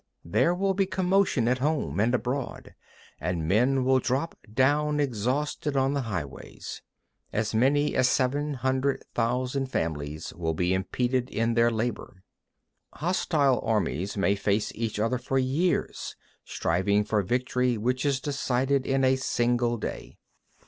[0.25, 2.73] There will be commotion at home and abroad,
[3.19, 6.81] and men will drop down exhausted on the highways.
[7.31, 12.23] As many as seven hundred thousand families will be impeded in their labor.
[12.95, 12.99] 2.
[13.05, 18.87] Hostile armies may face each other for years, striving for the victory which is decided
[18.87, 20.17] in a single day.